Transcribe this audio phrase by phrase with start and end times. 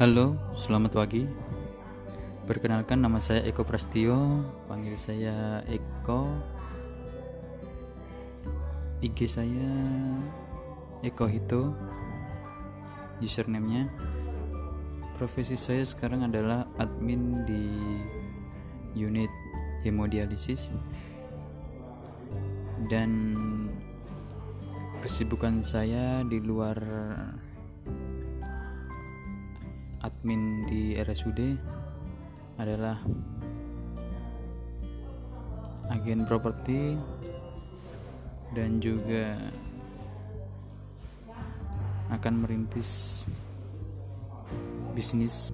[0.00, 1.28] Halo, selamat pagi.
[2.48, 6.32] Perkenalkan nama saya Eko Prastio, panggil saya Eko.
[9.04, 9.68] IG saya
[11.04, 11.76] Eko Hito.
[13.20, 13.92] Username-nya.
[15.20, 17.64] Profesi saya sekarang adalah admin di
[18.96, 19.28] unit
[19.84, 20.72] hemodialisis.
[22.88, 23.12] Dan
[25.04, 26.80] kesibukan saya di luar
[30.02, 31.40] admin di RSUD
[32.58, 32.98] adalah
[35.94, 36.98] agen properti
[38.52, 39.38] dan juga
[42.12, 43.24] akan merintis
[44.92, 45.48] bisnis